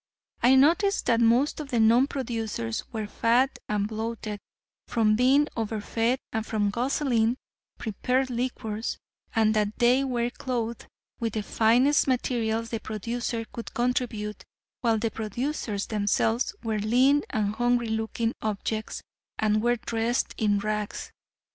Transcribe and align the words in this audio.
I 0.41 0.55
noticed 0.55 1.05
that 1.05 1.21
most 1.21 1.59
of 1.59 1.69
the 1.69 1.79
non 1.79 2.07
producers 2.07 2.83
were 2.91 3.05
fat 3.05 3.59
and 3.69 3.87
bloated 3.87 4.39
from 4.87 5.15
being 5.15 5.47
over 5.55 5.79
fed 5.79 6.17
and 6.33 6.43
from 6.43 6.71
guzzling 6.71 7.37
prepared 7.77 8.31
liquors, 8.31 8.97
and 9.35 9.53
that 9.55 9.77
they 9.77 10.03
were 10.03 10.31
clothed 10.31 10.87
with 11.19 11.33
the 11.33 11.43
finest 11.43 12.07
materials 12.07 12.71
the 12.71 12.79
producer 12.79 13.45
could 13.51 13.75
contribute, 13.75 14.43
while 14.79 14.97
the 14.97 15.11
producers 15.11 15.85
themselves 15.85 16.55
were 16.63 16.79
lean 16.79 17.21
and 17.29 17.53
hungry 17.57 17.89
looking 17.89 18.33
objects, 18.41 19.03
and 19.37 19.61
were 19.61 19.75
dressed 19.75 20.33
in 20.35 20.57
rags. 20.57 21.11